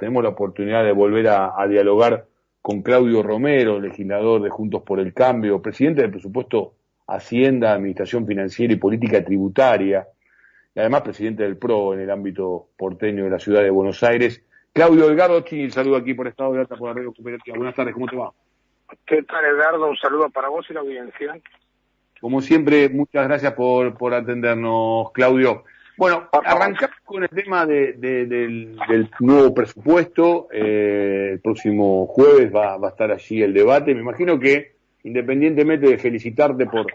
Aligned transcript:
tenemos 0.00 0.22
la 0.22 0.30
oportunidad 0.30 0.82
de 0.82 0.92
volver 0.92 1.28
a, 1.28 1.66
dialogar 1.68 2.24
con 2.62 2.82
Claudio 2.82 3.22
Romero, 3.22 3.78
legislador 3.78 4.42
de 4.42 4.48
Juntos 4.48 4.82
por 4.82 4.98
el 4.98 5.12
Cambio, 5.12 5.60
presidente 5.60 6.00
del 6.00 6.10
presupuesto 6.10 6.74
Hacienda, 7.06 7.74
Administración 7.74 8.26
Financiera 8.26 8.72
y 8.72 8.76
Política 8.76 9.22
Tributaria, 9.22 10.08
y 10.74 10.80
además 10.80 11.02
presidente 11.02 11.42
del 11.42 11.58
PRO 11.58 11.94
en 11.94 12.00
el 12.00 12.10
ámbito 12.10 12.68
porteño 12.78 13.24
de 13.24 13.30
la 13.30 13.38
ciudad 13.38 13.62
de 13.62 13.70
Buenos 13.70 14.02
Aires. 14.02 14.42
Claudio 14.72 15.06
Delgado 15.06 15.40
Chini, 15.42 15.70
saludo 15.70 15.96
aquí 15.96 16.14
por 16.14 16.28
Estado 16.28 16.54
de 16.54 16.60
Alta 16.60 16.76
por 16.76 16.88
la 16.88 16.94
Radio 16.94 17.12
Cooperativa. 17.12 17.56
Buenas 17.56 17.74
tardes, 17.74 17.92
¿cómo 17.92 18.06
te 18.06 18.16
va? 18.16 18.32
¿Qué 19.06 19.22
tal, 19.24 19.44
Edgardo? 19.44 19.90
Un 19.90 19.96
saludo 19.96 20.30
para 20.30 20.48
vos 20.48 20.64
y 20.70 20.72
la 20.72 20.80
audiencia. 20.80 21.38
Como 22.20 22.40
siempre, 22.40 22.88
muchas 22.88 23.28
gracias 23.28 23.52
por, 23.52 23.98
por 23.98 24.14
atendernos, 24.14 25.12
Claudio. 25.12 25.64
Bueno, 26.00 26.28
arrancamos 26.32 26.96
con 27.04 27.24
el 27.24 27.28
tema 27.28 27.66
del, 27.66 28.74
nuevo 29.20 29.52
presupuesto. 29.52 30.48
Eh, 30.50 31.32
el 31.32 31.40
próximo 31.40 32.06
jueves 32.06 32.50
va, 32.50 32.76
a 32.76 32.88
estar 32.88 33.10
allí 33.10 33.42
el 33.42 33.52
debate. 33.52 33.94
Me 33.94 34.00
imagino 34.00 34.40
que, 34.40 34.76
independientemente 35.04 35.90
de 35.90 35.98
felicitarte 35.98 36.64
por, 36.64 36.86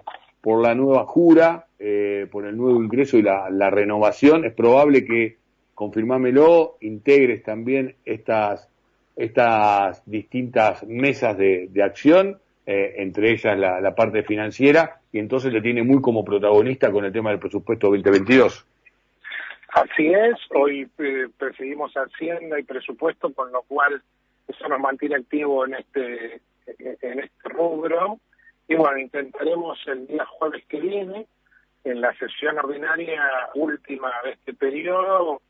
por 0.41 0.59
la 0.59 0.73
nueva 0.73 1.05
jura, 1.05 1.67
eh, 1.77 2.25
por 2.31 2.47
el 2.47 2.57
nuevo 2.57 2.81
ingreso 2.81 3.19
y 3.19 3.21
la, 3.21 3.69
renovación, 3.69 4.43
es 4.43 4.53
probable 4.53 5.05
que, 5.05 5.37
confirmámelo, 5.75 6.77
integres 6.81 7.43
también 7.43 7.93
estas, 8.05 8.67
estas 9.15 10.01
distintas 10.07 10.83
mesas 10.83 11.37
de, 11.37 11.69
acción, 11.83 12.39
eh, 12.65 12.95
entre 12.97 13.33
ellas 13.33 13.55
la, 13.55 13.79
la 13.79 13.93
parte 13.93 14.23
financiera, 14.23 14.99
y 15.11 15.19
entonces 15.19 15.53
le 15.53 15.61
tiene 15.61 15.83
muy 15.83 16.01
como 16.01 16.25
protagonista 16.25 16.91
con 16.91 17.05
el 17.05 17.13
tema 17.13 17.29
del 17.29 17.37
presupuesto 17.37 17.89
2022. 17.89 18.65
Así 19.75 20.07
es, 20.07 20.35
hoy 20.51 20.89
eh, 20.99 21.27
perseguimos 21.37 21.91
Hacienda 21.95 22.57
y 22.57 22.63
presupuesto, 22.63 23.33
con 23.33 23.51
lo 23.51 23.61
cual 23.63 24.01
eso 24.47 24.69
nos 24.69 24.79
mantiene 24.79 25.17
activo 25.17 25.65
en 25.65 25.73
este, 25.73 26.39
en 26.77 27.19
este 27.19 27.49
rubro. 27.49 28.17
Y 28.69 28.75
bueno, 28.75 28.97
intentaremos 28.99 29.77
el 29.87 30.07
día 30.07 30.25
jueves 30.27 30.63
que 30.69 30.79
viene, 30.79 31.27
en 31.83 31.99
la 31.99 32.17
sesión 32.17 32.57
ordinaria 32.57 33.21
última 33.53 34.13
de 34.23 34.31
este 34.31 34.53
periodo, 34.53 35.41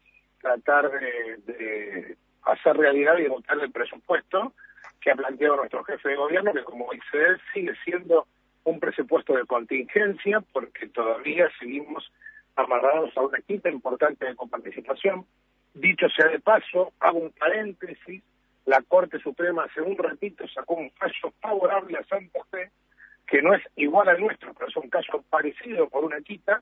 tratar 0.41 0.89
de, 0.89 2.17
hacer 2.45 2.77
realidad 2.77 3.19
y 3.19 3.27
votar 3.27 3.59
el 3.59 3.71
presupuesto 3.71 4.53
que 5.01 5.11
ha 5.11 5.15
planteado 5.15 5.57
nuestro 5.57 5.83
jefe 5.83 6.09
de 6.09 6.15
gobierno, 6.15 6.51
que 6.51 6.63
como 6.63 6.89
dice 6.91 7.27
él, 7.27 7.39
sigue 7.53 7.75
siendo 7.83 8.25
un 8.63 8.79
presupuesto 8.79 9.35
de 9.35 9.45
contingencia, 9.45 10.41
porque 10.51 10.87
todavía 10.87 11.47
seguimos 11.59 12.11
amarrados 12.55 13.15
a 13.17 13.21
una 13.21 13.39
quinta 13.39 13.69
importante 13.69 14.25
de 14.25 14.35
coparticipación. 14.35 15.25
Dicho 15.73 16.07
sea 16.09 16.27
de 16.27 16.39
paso, 16.39 16.93
hago 16.99 17.19
un 17.19 17.31
paréntesis, 17.31 18.23
la 18.65 18.81
Corte 18.81 19.19
Suprema 19.19 19.65
hace 19.65 19.81
un 19.81 19.97
ratito 19.97 20.47
sacó 20.47 20.75
un 20.75 20.89
fallo 20.91 21.33
favorable 21.39 21.97
a 21.97 22.03
Santa 22.05 22.39
Fe, 22.49 22.71
que 23.27 23.41
no 23.41 23.53
es 23.53 23.61
igual 23.75 24.07
al 24.07 24.21
nuestro, 24.21 24.53
pero 24.53 24.69
es 24.69 24.75
un 24.77 24.89
caso 24.89 25.23
parecido 25.29 25.89
por 25.89 26.03
una 26.03 26.21
quita, 26.21 26.61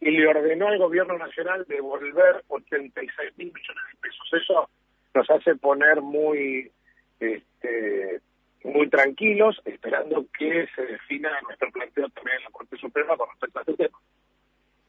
y 0.00 0.10
le 0.10 0.26
ordenó 0.26 0.68
al 0.68 0.78
gobierno 0.78 1.16
nacional 1.16 1.64
devolver 1.68 2.42
86 2.48 3.32
mil 3.36 3.52
millones 3.52 3.82
de 3.92 3.98
pesos. 4.00 4.28
Eso 4.32 4.68
nos 5.14 5.30
hace 5.30 5.54
poner 5.56 6.00
muy, 6.00 6.70
este, 7.20 8.20
muy 8.64 8.88
tranquilos, 8.88 9.60
esperando 9.64 10.26
que 10.36 10.66
se 10.74 10.82
defina 10.82 11.30
nuestro 11.42 11.70
planteo 11.70 12.08
también 12.10 12.38
en 12.38 12.44
la 12.44 12.50
Corte 12.50 12.76
Suprema 12.76 13.16
con 13.16 13.28
respecto 13.28 13.58
a 13.58 13.62
este 13.62 13.74
tema. 13.74 13.98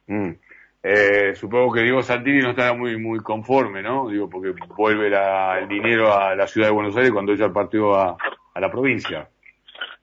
Mm. 0.08 0.32
Eh, 0.86 1.34
supongo 1.36 1.74
que 1.74 1.82
Diego 1.82 2.04
Santini 2.04 2.40
no 2.40 2.50
estará 2.50 2.74
muy 2.74 2.98
muy 2.98 3.20
conforme, 3.20 3.82
¿no? 3.82 4.10
Digo, 4.10 4.30
porque 4.30 4.54
vuelve 4.76 5.08
el 5.08 5.68
dinero 5.70 6.14
a 6.14 6.36
la 6.36 6.46
ciudad 6.46 6.68
de 6.68 6.74
Buenos 6.74 6.98
Aires 6.98 7.14
cuando 7.14 7.32
ella 7.32 7.54
partió 7.54 7.96
a, 7.96 8.18
a 8.54 8.60
la 8.60 8.70
provincia. 8.70 9.30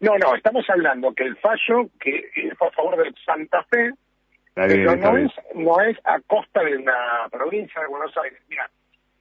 No, 0.01 0.17
no, 0.17 0.35
estamos 0.35 0.65
hablando 0.71 1.13
que 1.13 1.25
el 1.25 1.37
fallo 1.37 1.91
que 2.01 2.31
fue 2.57 2.69
a 2.69 2.71
favor 2.71 2.97
de 2.97 3.13
Santa 3.27 3.63
Fe, 3.65 3.93
pero 4.55 4.97
no 4.97 5.19
es, 5.19 5.31
no 5.55 5.81
es 5.83 5.99
a 6.05 6.19
costa 6.21 6.63
de 6.65 6.79
la 6.81 7.29
provincia 7.31 7.83
de 7.83 7.87
Buenos 7.87 8.17
Aires. 8.17 8.41
Mira, 8.49 8.71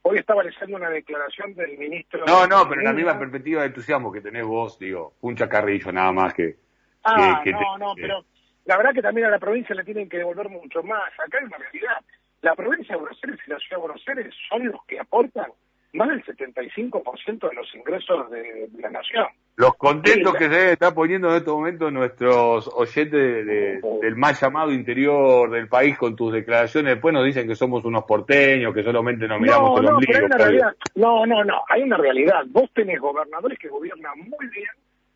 hoy 0.03 0.19
estaba 0.19 0.41
leyendo 0.41 0.77
una 0.77 0.89
declaración 0.89 1.53
del 1.55 1.77
ministro... 1.77 2.23
No, 2.25 2.47
no, 2.47 2.69
pero 2.69 2.79
en 2.79 2.87
la 2.87 2.93
misma 2.93 3.19
perspectiva 3.19 3.61
de 3.61 3.67
entusiasmo 3.67 4.13
que 4.13 4.21
tenés 4.21 4.45
vos, 4.45 4.79
digo, 4.79 5.15
un 5.19 5.35
chacarrillo 5.35 5.91
nada 5.91 6.13
más 6.13 6.33
que... 6.33 6.55
Ah, 7.03 7.43
no, 7.45 7.77
no, 7.77 7.93
pero 7.95 8.23
la 8.69 8.77
verdad 8.77 8.93
que 8.93 9.01
también 9.01 9.25
a 9.25 9.31
la 9.31 9.39
provincia 9.39 9.73
le 9.73 9.83
tienen 9.83 10.07
que 10.07 10.19
devolver 10.19 10.47
mucho 10.47 10.83
más. 10.83 11.11
Acá 11.13 11.39
hay 11.39 11.45
una 11.45 11.57
realidad. 11.57 11.97
La 12.43 12.53
provincia 12.53 12.93
de 12.93 13.01
Buenos 13.01 13.19
Aires 13.23 13.39
y 13.47 13.49
la 13.49 13.57
ciudad 13.57 13.77
de 13.77 13.81
Buenos 13.81 14.03
Aires 14.07 14.35
son 14.47 14.67
los 14.67 14.85
que 14.85 14.99
aportan 14.99 15.47
más 15.93 16.07
del 16.09 16.23
75% 16.23 17.49
de 17.49 17.55
los 17.55 17.73
ingresos 17.73 18.29
de, 18.29 18.69
la 18.77 18.91
nación. 18.91 19.25
Los 19.55 19.75
contentos 19.75 20.35
que 20.35 20.47
se 20.47 20.73
estar 20.73 20.93
poniendo 20.93 21.29
en 21.31 21.37
estos 21.37 21.55
momentos 21.55 21.91
nuestros 21.91 22.69
oyentes 22.75 23.47
del 23.47 24.15
más 24.15 24.39
llamado 24.39 24.71
interior 24.71 25.49
del 25.49 25.67
país 25.67 25.97
con 25.97 26.15
tus 26.15 26.31
declaraciones, 26.31 26.93
después 26.93 27.11
nos 27.11 27.25
dicen 27.25 27.47
que 27.47 27.55
somos 27.55 27.83
unos 27.85 28.03
porteños, 28.03 28.71
que 28.75 28.83
solamente 28.83 29.27
nos 29.27 29.41
miramos 29.41 29.81
no, 29.81 29.97
el 29.97 30.29
no, 30.95 31.25
no, 31.25 31.25
no, 31.25 31.43
no, 31.43 31.63
hay 31.69 31.81
una 31.81 31.97
realidad. 31.97 32.43
Vos 32.49 32.69
tenés 32.75 33.01
gobernadores 33.01 33.57
que 33.57 33.67
gobiernan 33.67 34.15
muy 34.19 34.47
bien 34.53 34.69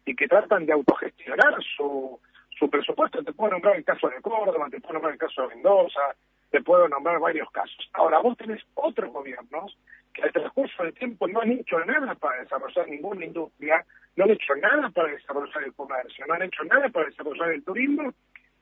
y 0.08 0.16
que 0.16 0.28
tratan 0.28 0.66
de 0.66 0.74
autogestionar 0.74 1.54
su, 1.78 2.20
su 2.64 2.70
presupuesto. 2.70 3.24
Te 3.24 3.34
puedo 3.34 3.52
nombrar 3.52 3.76
el 3.76 3.84
caso 3.84 4.08
de 4.08 4.22
Córdoba, 4.22 4.68
te 4.70 4.80
puedo 4.80 4.94
nombrar 4.94 5.14
el 5.14 5.20
caso 5.20 5.42
de 5.42 5.56
Mendoza, 5.56 6.16
te 6.50 6.62
puedo 6.62 6.88
nombrar 6.88 7.20
varios 7.20 7.50
casos. 7.52 7.90
Ahora, 7.94 8.20
vos 8.20 8.38
tenés 8.38 8.62
otros 8.76 9.12
gobiernos 9.12 9.78
que 10.14 10.24
al 10.24 10.32
transcurso 10.32 10.84
del 10.84 10.94
tiempo 10.94 11.28
no 11.28 11.42
han 11.42 11.52
hecho 11.52 11.84
nada 11.84 12.16
para 12.16 12.42
desarrollar 12.42 12.88
ninguna 12.88 13.26
industria, 13.26 13.84
no 14.16 14.26
han 14.26 14.32
hecho 14.32 14.56
nada 14.56 14.90
para 14.90 15.12
desarrollar 15.12 15.64
el 15.64 15.74
comercio, 15.74 16.26
no 16.26 16.36
han 16.36 16.44
hecho 16.44 16.64
nada 16.64 16.88
para 16.90 17.08
desarrollar 17.08 17.52
el 17.52 17.64
turismo 17.64 18.14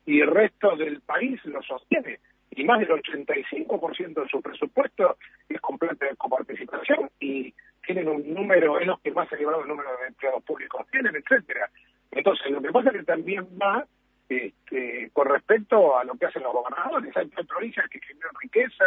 y 0.05 0.21
el 0.21 0.31
resto 0.31 0.75
del 0.77 1.01
país 1.01 1.43
lo 1.45 1.61
sostiene. 1.61 2.19
Y 2.53 2.63
más 2.63 2.79
del 2.79 2.89
85% 2.89 4.23
de 4.23 4.29
su 4.29 4.41
presupuesto 4.41 5.17
es 5.47 5.61
completo 5.61 6.05
de 6.05 6.15
coparticipación 6.15 7.09
y 7.19 7.53
tienen 7.85 8.07
un 8.07 8.33
número, 8.33 8.79
es 8.79 8.87
los 8.87 8.99
que 9.01 9.11
más 9.11 9.31
elevado 9.31 9.61
el 9.61 9.67
número 9.67 9.89
de 10.01 10.07
empleados 10.07 10.43
públicos 10.43 10.85
tienen, 10.91 11.15
etcétera. 11.15 11.69
Entonces, 12.11 12.51
lo 12.51 12.61
que 12.61 12.71
pasa 12.71 12.89
es 12.89 12.97
que 12.97 13.03
también 13.03 13.47
va 13.61 13.85
este, 14.31 15.09
con 15.13 15.27
respecto 15.27 15.97
a 15.97 16.03
lo 16.03 16.13
que 16.15 16.25
hacen 16.25 16.43
los 16.43 16.53
gobernadores. 16.53 17.15
Hay 17.17 17.27
provincias 17.27 17.89
que 17.89 17.99
generan 17.99 18.33
riqueza, 18.41 18.85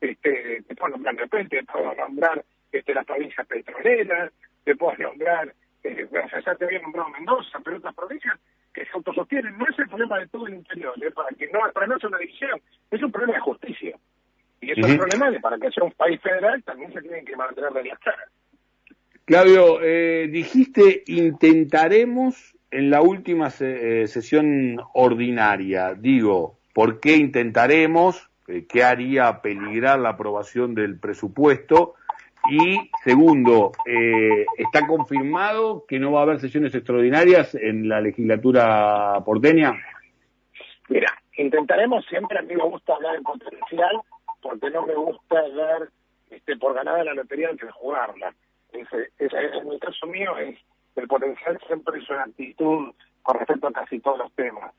este, 0.00 0.62
te 0.66 0.74
puedo 0.74 0.92
nombrar 0.92 1.14
de 1.14 1.22
repente, 1.22 1.58
te 1.58 1.64
puedo 1.64 1.94
nombrar 1.94 2.44
este, 2.72 2.94
las 2.94 3.04
provincias 3.04 3.46
petroleras, 3.46 4.32
te 4.64 4.74
puedo 4.74 4.96
nombrar, 4.96 5.54
eh, 5.84 6.08
ya 6.44 6.54
te 6.54 6.64
había 6.64 6.80
nombrado 6.80 7.10
Mendoza, 7.10 7.58
pero 7.64 7.76
otras 7.76 7.94
provincias 7.94 8.38
que 8.72 8.84
se 8.84 8.90
autosostienen. 8.94 9.56
No 9.56 9.66
es 9.68 9.78
el 9.78 9.88
problema 9.88 10.18
de 10.18 10.28
todo 10.28 10.46
el 10.46 10.54
interior, 10.54 10.94
¿eh? 11.02 11.10
para 11.10 11.28
que 11.30 11.46
no, 11.48 11.60
para 11.72 11.86
no 11.86 11.98
sea 11.98 12.08
una 12.08 12.18
división, 12.18 12.60
es 12.90 13.02
un 13.02 13.12
problema 13.12 13.34
de 13.34 13.40
justicia. 13.40 13.98
Y 14.60 14.70
eso 14.70 14.80
es 14.80 14.92
un 14.92 14.98
problema 14.98 15.30
de 15.30 15.40
para 15.40 15.58
que 15.58 15.70
sea 15.70 15.84
un 15.84 15.92
país 15.92 16.20
federal 16.20 16.62
también 16.64 16.92
se 16.92 17.02
tienen 17.02 17.24
que 17.24 17.36
mantener 17.36 17.70
de 17.70 17.84
las 17.84 17.98
caras. 17.98 18.30
Claudio, 19.26 19.80
eh, 19.82 20.28
dijiste 20.28 21.02
intentaremos 21.06 22.55
en 22.70 22.90
la 22.90 23.00
última 23.00 23.48
eh, 23.60 24.06
sesión 24.06 24.80
ordinaria, 24.94 25.94
digo, 25.94 26.58
¿por 26.72 27.00
qué 27.00 27.16
intentaremos? 27.16 28.28
Eh, 28.48 28.66
¿Qué 28.68 28.84
haría 28.84 29.40
peligrar 29.40 29.98
la 29.98 30.10
aprobación 30.10 30.74
del 30.74 30.98
presupuesto? 30.98 31.94
Y 32.50 32.90
segundo, 33.02 33.72
eh, 33.86 34.46
¿está 34.56 34.86
confirmado 34.86 35.84
que 35.86 35.98
no 35.98 36.12
va 36.12 36.20
a 36.20 36.22
haber 36.22 36.40
sesiones 36.40 36.74
extraordinarias 36.74 37.54
en 37.54 37.88
la 37.88 38.00
legislatura 38.00 39.20
porteña? 39.24 39.74
Mira, 40.88 41.12
intentaremos 41.36 42.04
siempre, 42.06 42.38
a 42.38 42.42
mí 42.42 42.54
me 42.54 42.62
gusta 42.62 42.94
hablar 42.94 43.16
en 43.16 43.24
potencial, 43.24 44.00
porque 44.40 44.70
no 44.70 44.86
me 44.86 44.94
gusta 44.94 45.48
dar 45.48 45.88
este, 46.30 46.56
por 46.56 46.74
ganada 46.74 47.02
la 47.02 47.14
lotería 47.14 47.48
antes 47.48 47.66
de 47.66 47.72
jugarla. 47.72 48.32
Ese, 48.72 49.10
ese, 49.18 49.36
en 49.36 49.72
el 49.72 49.80
caso 49.80 50.06
mío 50.06 50.36
es 50.38 50.56
el 50.96 51.08
potencial 51.08 51.58
siempre 51.66 51.98
es 51.98 52.08
una 52.08 52.24
actitud 52.24 52.92
con 53.22 53.38
respecto 53.38 53.68
a 53.68 53.72
casi 53.72 54.00
todos 54.00 54.18
los 54.18 54.32
temas. 54.34 54.72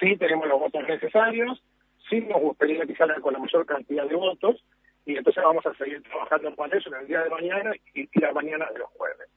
Sí 0.00 0.16
tenemos 0.16 0.46
los 0.48 0.60
votos 0.60 0.82
necesarios, 0.86 1.62
sí 2.08 2.20
nos 2.20 2.40
gustaría 2.40 2.84
que 2.86 2.96
salgan 2.96 3.20
con 3.20 3.32
la 3.32 3.38
mayor 3.38 3.64
cantidad 3.66 4.06
de 4.06 4.16
votos, 4.16 4.62
y 5.04 5.16
entonces 5.16 5.42
vamos 5.42 5.64
a 5.66 5.74
seguir 5.74 6.02
trabajando 6.02 6.54
con 6.54 6.72
eso 6.72 6.88
en 6.94 7.00
el 7.00 7.06
día 7.06 7.22
de 7.22 7.30
mañana 7.30 7.72
y, 7.94 8.08
la 8.20 8.32
mañana 8.32 8.68
de 8.72 8.78
los 8.78 8.90
jueves. 8.90 9.28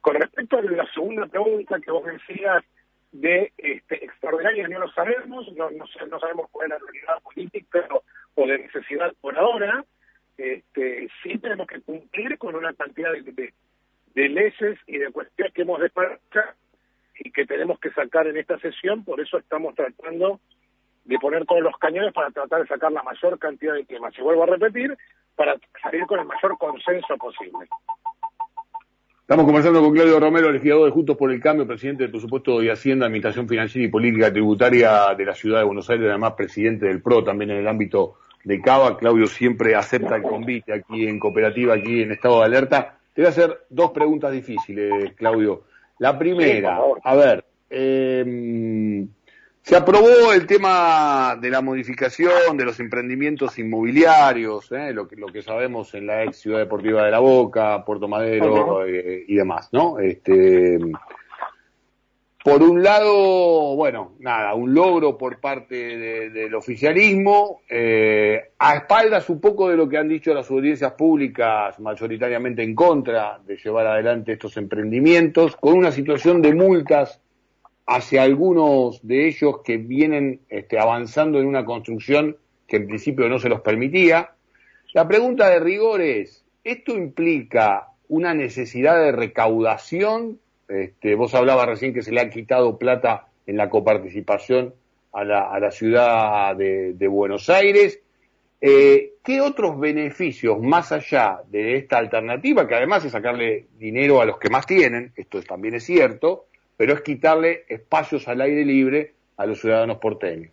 Con 0.00 0.14
respecto 0.14 0.58
a 0.58 0.62
la 0.62 0.86
segunda 0.92 1.26
pregunta 1.26 1.78
que 1.80 1.90
vos 1.90 2.04
decías 2.04 2.64
de 3.12 3.52
este, 3.58 4.04
extraordinaria, 4.04 4.68
no 4.68 4.80
lo 4.80 4.92
sabemos, 4.92 5.52
no, 5.54 6.18
sabemos 6.18 6.48
cuál 6.50 6.66
es 6.66 6.70
la 6.70 6.78
realidad 6.78 7.22
política 7.22 7.88
o, 8.34 8.46
de 8.46 8.58
necesidad 8.58 9.12
por 9.20 9.38
ahora, 9.38 9.84
este, 10.38 11.08
sí 11.22 11.38
tenemos 11.38 11.66
que 11.66 11.80
cumplir 11.82 12.38
con 12.38 12.54
una 12.54 12.72
cantidad 12.72 13.12
de 13.12 13.52
leyes 14.14 14.78
y 14.86 14.98
de 14.98 15.10
cuestiones 15.10 15.52
que 15.54 15.62
hemos 15.62 15.80
despachado 15.80 16.54
y 17.18 17.30
que 17.30 17.46
tenemos 17.46 17.78
que 17.78 17.90
sacar 17.90 18.26
en 18.26 18.36
esta 18.36 18.58
sesión, 18.58 19.04
por 19.04 19.20
eso 19.20 19.38
estamos 19.38 19.74
tratando 19.74 20.40
de 21.04 21.18
poner 21.18 21.44
todos 21.46 21.62
los 21.62 21.76
cañones 21.78 22.12
para 22.12 22.30
tratar 22.30 22.62
de 22.62 22.68
sacar 22.68 22.92
la 22.92 23.02
mayor 23.02 23.38
cantidad 23.38 23.74
de 23.74 23.84
temas. 23.84 24.16
Y 24.18 24.22
vuelvo 24.22 24.44
a 24.44 24.46
repetir, 24.46 24.96
para 25.36 25.56
salir 25.82 26.06
con 26.06 26.20
el 26.20 26.26
mayor 26.26 26.56
consenso 26.58 27.16
posible. 27.16 27.66
Estamos 29.22 29.46
conversando 29.46 29.80
con 29.80 29.94
Claudio 29.94 30.18
Romero, 30.18 30.50
legislador 30.50 30.86
de 30.86 30.90
Juntos 30.90 31.16
por 31.16 31.30
el 31.30 31.40
Cambio, 31.40 31.66
presidente 31.66 32.02
del 32.02 32.10
Presupuesto 32.10 32.60
de 32.60 32.72
Hacienda, 32.72 33.06
Administración 33.06 33.48
Financiera 33.48 33.86
y 33.86 33.90
Política 33.90 34.32
Tributaria 34.32 35.14
de 35.16 35.24
la 35.24 35.34
Ciudad 35.34 35.60
de 35.60 35.64
Buenos 35.64 35.88
Aires, 35.88 36.08
además 36.08 36.34
presidente 36.36 36.86
del 36.86 37.00
PRO 37.00 37.22
también 37.22 37.52
en 37.52 37.58
el 37.58 37.68
ámbito 37.68 38.16
de 38.44 38.60
Cava. 38.60 38.98
Claudio 38.98 39.26
siempre 39.26 39.76
acepta 39.76 40.16
el 40.16 40.22
convite 40.22 40.72
aquí 40.72 41.06
en 41.06 41.18
Cooperativa, 41.18 41.74
aquí 41.74 42.02
en 42.02 42.12
estado 42.12 42.40
de 42.40 42.46
alerta. 42.46 42.99
Te 43.20 43.24
voy 43.24 43.28
a 43.28 43.32
hacer 43.32 43.66
dos 43.68 43.90
preguntas 43.90 44.32
difíciles, 44.32 45.12
Claudio. 45.14 45.64
La 45.98 46.18
primera, 46.18 46.80
a 47.04 47.14
ver, 47.14 47.44
eh, 47.68 49.04
se 49.60 49.76
aprobó 49.76 50.32
el 50.32 50.46
tema 50.46 51.36
de 51.38 51.50
la 51.50 51.60
modificación 51.60 52.56
de 52.56 52.64
los 52.64 52.80
emprendimientos 52.80 53.58
inmobiliarios, 53.58 54.72
¿eh? 54.72 54.94
lo, 54.94 55.06
que, 55.06 55.16
lo 55.16 55.26
que 55.26 55.42
sabemos 55.42 55.92
en 55.92 56.06
la 56.06 56.24
ex 56.24 56.38
Ciudad 56.38 56.60
Deportiva 56.60 57.04
de 57.04 57.10
la 57.10 57.18
Boca, 57.18 57.84
Puerto 57.84 58.08
Madero 58.08 58.86
eh, 58.86 59.26
y 59.28 59.34
demás, 59.34 59.68
¿no? 59.70 59.98
Este, 59.98 60.78
por 62.42 62.62
un 62.62 62.82
lado, 62.82 63.76
bueno, 63.76 64.14
nada, 64.18 64.54
un 64.54 64.72
logro 64.72 65.18
por 65.18 65.40
parte 65.40 66.30
del 66.30 66.54
oficialismo, 66.54 67.60
eh, 67.68 68.52
a 68.58 68.76
espaldas 68.76 69.28
un 69.28 69.40
poco 69.40 69.68
de 69.68 69.76
lo 69.76 69.86
que 69.86 69.98
han 69.98 70.08
dicho 70.08 70.32
las 70.32 70.50
audiencias 70.50 70.92
públicas, 70.92 71.78
mayoritariamente 71.78 72.62
en 72.62 72.74
contra 72.74 73.38
de 73.44 73.56
llevar 73.56 73.86
adelante 73.86 74.32
estos 74.32 74.56
emprendimientos, 74.56 75.54
con 75.56 75.74
una 75.74 75.92
situación 75.92 76.40
de 76.40 76.54
multas 76.54 77.20
hacia 77.86 78.22
algunos 78.22 79.06
de 79.06 79.28
ellos 79.28 79.60
que 79.62 79.76
vienen 79.76 80.40
este, 80.48 80.78
avanzando 80.78 81.40
en 81.40 81.46
una 81.46 81.66
construcción 81.66 82.38
que 82.66 82.76
en 82.76 82.86
principio 82.86 83.28
no 83.28 83.38
se 83.38 83.50
los 83.50 83.60
permitía. 83.60 84.30
La 84.94 85.06
pregunta 85.06 85.50
de 85.50 85.60
rigor 85.60 86.00
es, 86.00 86.42
¿esto 86.64 86.96
implica 86.96 87.88
una 88.08 88.32
necesidad 88.32 88.98
de 88.98 89.12
recaudación? 89.12 90.38
Este, 90.70 91.16
vos 91.16 91.34
hablabas 91.34 91.66
recién 91.66 91.92
que 91.92 92.02
se 92.02 92.12
le 92.12 92.20
ha 92.20 92.30
quitado 92.30 92.78
plata 92.78 93.26
en 93.46 93.56
la 93.56 93.68
coparticipación 93.68 94.72
a 95.12 95.24
la, 95.24 95.70
ciudad 95.72 96.54
de, 96.54 97.08
Buenos 97.08 97.50
Aires. 97.50 98.00
Eh, 98.60 99.14
¿Qué 99.24 99.40
otros 99.40 99.80
beneficios 99.80 100.60
más 100.60 100.92
allá 100.92 101.40
de 101.48 101.76
esta 101.76 101.98
alternativa, 101.98 102.68
que 102.68 102.76
además 102.76 103.04
es 103.04 103.12
sacarle 103.12 103.66
dinero 103.78 104.20
a 104.20 104.26
los 104.26 104.38
que 104.38 104.50
más 104.50 104.66
tienen, 104.66 105.12
esto 105.16 105.42
también 105.42 105.74
es 105.74 105.84
cierto, 105.84 106.46
pero 106.76 106.94
es 106.94 107.00
quitarle 107.00 107.64
espacios 107.68 108.28
al 108.28 108.40
aire 108.40 108.64
libre 108.64 109.14
a 109.36 109.46
los 109.46 109.60
ciudadanos 109.60 109.98
porteños. 109.98 110.52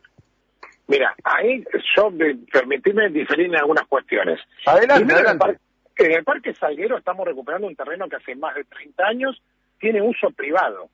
Mira, 0.88 1.14
ahí 1.24 1.64
yo, 1.96 2.12
permitime 2.52 3.10
diferir 3.10 3.48
en 3.48 3.58
algunas 3.58 3.86
cuestiones. 3.88 4.40
Adelante, 4.66 5.14
adelante. 5.14 5.58
En 5.98 6.12
el, 6.12 6.24
parque, 6.24 6.54
Salguero 6.54 6.98
estamos 6.98 7.26
recuperando 7.26 7.68
un 7.68 7.76
terreno 7.76 8.08
que 8.08 8.16
hace 8.16 8.36
más 8.36 8.56
de 8.56 8.64
30 8.64 9.06
años 9.06 9.42
tiene 9.80 10.02
uso 10.02 10.32
privado. 10.32 10.90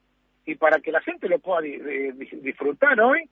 Y 0.45 0.55
para 0.55 0.79
que 0.79 0.91
la 0.91 1.01
gente 1.01 1.29
lo 1.29 1.39
pueda 1.39 1.61
disfrutar 1.61 2.99
hoy, 2.99 3.29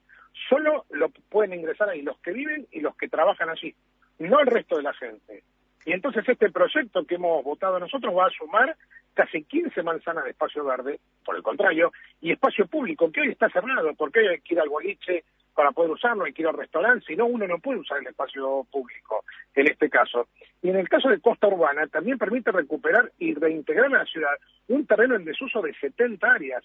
solo 0.50 0.86
lo 0.92 1.10
pueden 1.10 1.60
ingresar 1.60 1.90
ahí 1.90 2.02
los 2.02 2.18
que 2.20 2.32
viven 2.32 2.68
y 2.72 2.80
los 2.80 2.96
que 2.96 3.10
trabajan 3.10 3.50
allí, 3.50 3.76
no 4.20 4.40
el 4.40 4.48
resto 4.48 4.78
de 4.78 4.84
la 4.84 4.94
gente. 4.94 5.44
Y 5.86 5.94
entonces 5.94 6.28
este 6.28 6.52
proyecto 6.52 7.06
que 7.06 7.16
hemos 7.16 7.44
votado 7.44 7.80
nosotros 7.80 8.16
va 8.16 8.28
a 8.28 8.32
sumar 8.32 8.76
casi 9.14 9.44
15 9.44 9.84
manzanas 9.84 10.24
de 10.24 10.32
espacio 10.32 10.64
verde, 10.64 11.00
por 11.26 11.36
el 11.36 11.44
contrario, 11.44 11.92
y 12.22 12.32
espacio 12.32 12.66
público, 12.68 13.12
que 13.12 13.22
hoy 13.22 13.30
está 13.30 13.50
cerrado, 13.50 13.94
porque 13.96 14.20
hoy 14.20 14.28
hay 14.28 14.42
que 14.42 14.54
ir 14.54 14.60
al 14.60 14.70
boliche 14.70 15.26
para 15.56 15.72
poder 15.72 15.92
usarlo, 15.92 16.26
hay 16.26 16.34
que 16.34 16.42
ir 16.42 16.48
al 16.48 16.58
restaurante, 16.58 17.06
si 17.06 17.16
no 17.16 17.26
uno 17.26 17.48
no 17.48 17.60
puede 17.60 17.80
usar 17.80 18.00
el 18.00 18.08
espacio 18.08 18.66
público, 18.72 19.24
en 19.56 19.68
este 19.68 19.90
caso. 19.90 20.28
Y 20.62 20.70
en 20.70 20.78
el 20.78 20.88
caso 20.88 21.10
de 21.10 21.20
Costa 21.20 21.48
Urbana, 21.48 21.88
también 21.88 22.18
permite 22.18 22.52
recuperar 22.52 23.12
y 23.20 23.34
reintegrar 23.34 23.88
a 23.88 24.00
la 24.00 24.06
ciudad 24.06 24.34
un 24.68 24.86
terreno 24.86 25.16
en 25.16 25.26
desuso 25.26 25.62
de 25.62 25.74
70 25.74 26.32
áreas, 26.32 26.64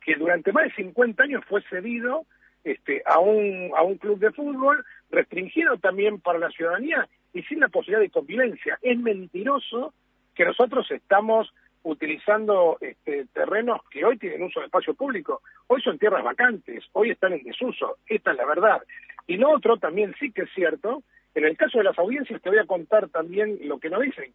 que 0.00 0.14
durante 0.16 0.52
más 0.52 0.64
de 0.64 0.74
50 0.74 1.22
años 1.22 1.44
fue 1.48 1.62
cedido 1.62 2.26
este, 2.62 3.02
a, 3.06 3.18
un, 3.18 3.70
a 3.76 3.82
un 3.82 3.98
club 3.98 4.18
de 4.18 4.32
fútbol, 4.32 4.84
restringido 5.10 5.76
también 5.78 6.20
para 6.20 6.38
la 6.38 6.50
ciudadanía 6.50 7.08
y 7.32 7.42
sin 7.42 7.60
la 7.60 7.68
posibilidad 7.68 8.00
de 8.00 8.10
convivencia. 8.10 8.78
Es 8.82 8.98
mentiroso 8.98 9.92
que 10.34 10.44
nosotros 10.44 10.90
estamos 10.90 11.52
utilizando 11.84 12.78
este, 12.80 13.26
terrenos 13.26 13.80
que 13.90 14.04
hoy 14.04 14.18
tienen 14.18 14.42
uso 14.42 14.60
de 14.60 14.66
espacio 14.66 14.94
público. 14.94 15.42
Hoy 15.68 15.80
son 15.82 15.98
tierras 15.98 16.24
vacantes, 16.24 16.84
hoy 16.92 17.10
están 17.10 17.34
en 17.34 17.44
desuso, 17.44 17.98
esta 18.06 18.32
es 18.32 18.36
la 18.36 18.46
verdad. 18.46 18.82
Y 19.26 19.36
lo 19.36 19.50
otro 19.50 19.76
también 19.76 20.14
sí 20.18 20.32
que 20.32 20.42
es 20.42 20.50
cierto, 20.54 21.02
en 21.34 21.44
el 21.44 21.56
caso 21.56 21.78
de 21.78 21.84
las 21.84 21.98
audiencias 21.98 22.40
te 22.42 22.48
voy 22.48 22.58
a 22.58 22.66
contar 22.66 23.08
también 23.08 23.58
lo 23.62 23.78
que 23.78 23.90
nos 23.90 24.02
dicen. 24.02 24.32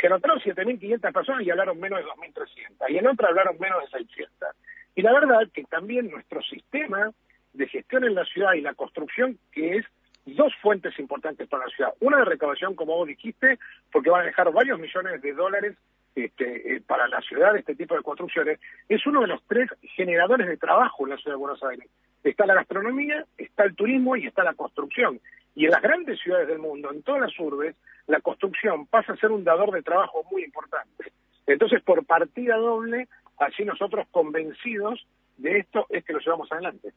Se 0.00 0.06
anotaron 0.06 0.40
7.500 0.40 1.12
personas 1.12 1.42
y 1.46 1.50
hablaron 1.50 1.78
menos 1.78 2.00
de 2.00 2.06
2.300, 2.06 2.90
y 2.90 2.98
en 2.98 3.06
otra 3.06 3.28
hablaron 3.28 3.56
menos 3.58 3.82
de 3.82 3.98
600. 3.98 4.48
Y 4.96 5.02
la 5.02 5.12
verdad 5.12 5.48
que 5.52 5.64
también 5.64 6.10
nuestro 6.10 6.42
sistema 6.42 7.10
de 7.52 7.68
gestión 7.68 8.04
en 8.04 8.14
la 8.14 8.24
ciudad 8.24 8.54
y 8.54 8.60
la 8.60 8.74
construcción, 8.74 9.38
que 9.52 9.78
es 9.78 9.84
dos 10.26 10.52
fuentes 10.62 10.98
importantes 10.98 11.48
para 11.48 11.66
la 11.66 11.70
ciudad. 11.70 11.94
Una 12.00 12.18
de 12.18 12.24
recaudación, 12.24 12.74
como 12.74 12.96
vos 12.96 13.06
dijiste, 13.06 13.58
porque 13.92 14.10
van 14.10 14.22
a 14.22 14.26
dejar 14.26 14.52
varios 14.52 14.78
millones 14.78 15.20
de 15.22 15.32
dólares 15.32 15.76
este, 16.14 16.76
eh, 16.76 16.82
para 16.86 17.08
la 17.08 17.20
ciudad 17.20 17.56
este 17.56 17.74
tipo 17.74 17.94
de 17.96 18.02
construcciones, 18.02 18.60
es 18.88 19.04
uno 19.06 19.20
de 19.22 19.26
los 19.26 19.42
tres 19.46 19.68
generadores 19.96 20.46
de 20.46 20.56
trabajo 20.56 21.04
en 21.04 21.10
la 21.10 21.16
ciudad 21.16 21.36
de 21.36 21.40
Buenos 21.40 21.62
Aires. 21.64 21.88
Está 22.22 22.46
la 22.46 22.54
gastronomía, 22.54 23.24
está 23.36 23.64
el 23.64 23.74
turismo 23.74 24.16
y 24.16 24.26
está 24.26 24.44
la 24.44 24.54
construcción. 24.54 25.20
Y 25.54 25.66
en 25.66 25.70
las 25.70 25.82
grandes 25.82 26.20
ciudades 26.20 26.48
del 26.48 26.58
mundo, 26.58 26.90
en 26.92 27.02
todas 27.02 27.22
las 27.22 27.38
urbes, 27.38 27.76
la 28.06 28.20
construcción 28.20 28.86
pasa 28.86 29.12
a 29.12 29.16
ser 29.16 29.30
un 29.30 29.44
dador 29.44 29.72
de 29.72 29.82
trabajo 29.82 30.24
muy 30.30 30.44
importante. 30.44 31.12
Entonces, 31.46 31.82
por 31.82 32.04
partida 32.06 32.56
doble, 32.56 33.08
así 33.38 33.64
nosotros 33.64 34.06
convencidos 34.10 35.06
de 35.36 35.58
esto 35.58 35.86
es 35.90 36.04
que 36.04 36.12
lo 36.12 36.20
llevamos 36.20 36.50
adelante. 36.50 36.92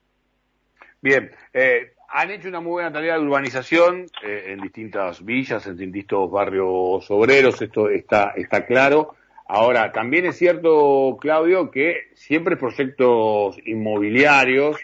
Bien, 1.02 1.32
eh, 1.54 1.94
han 2.10 2.32
hecho 2.32 2.48
una 2.48 2.60
muy 2.60 2.72
buena 2.72 2.92
tarea 2.92 3.14
de 3.14 3.26
urbanización 3.26 4.08
eh, 4.24 4.46
en 4.48 4.62
distintas 4.62 5.24
villas, 5.24 5.68
en 5.68 5.78
distintos 5.78 6.32
barrios 6.32 7.10
obreros, 7.12 7.62
esto 7.62 7.90
está, 7.90 8.34
está 8.36 8.66
claro. 8.66 9.16
Ahora, 9.48 9.92
también 9.92 10.26
es 10.26 10.38
cierto, 10.38 11.18
Claudio, 11.22 11.72
que 11.72 12.10
siempre 12.16 12.58
proyectos 12.58 13.58
inmobiliarios 13.66 14.78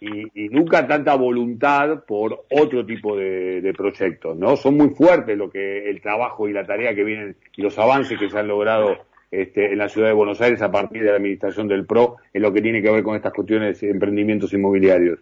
y, 0.00 0.48
nunca 0.50 0.86
tanta 0.86 1.14
voluntad 1.16 2.04
por 2.04 2.44
otro 2.50 2.86
tipo 2.86 3.16
de, 3.16 3.74
proyectos, 3.76 4.36
¿no? 4.36 4.56
Son 4.56 4.76
muy 4.76 4.90
fuertes 4.90 5.36
lo 5.36 5.50
que 5.50 5.90
el 5.90 6.00
trabajo 6.00 6.48
y 6.48 6.52
la 6.52 6.64
tarea 6.64 6.94
que 6.94 7.04
vienen 7.04 7.36
y 7.56 7.62
los 7.62 7.78
avances 7.78 8.18
que 8.18 8.30
se 8.30 8.38
han 8.38 8.48
logrado 8.48 8.96
este, 9.30 9.72
en 9.72 9.78
la 9.78 9.88
ciudad 9.88 10.08
de 10.08 10.14
Buenos 10.14 10.40
Aires 10.40 10.62
a 10.62 10.70
partir 10.70 11.02
de 11.02 11.10
la 11.10 11.16
administración 11.16 11.68
del 11.68 11.84
PRO 11.84 12.16
en 12.32 12.42
lo 12.42 12.52
que 12.52 12.62
tiene 12.62 12.80
que 12.80 12.90
ver 12.90 13.02
con 13.02 13.16
estas 13.16 13.32
cuestiones 13.32 13.80
de 13.80 13.90
emprendimientos 13.90 14.52
inmobiliarios. 14.52 15.18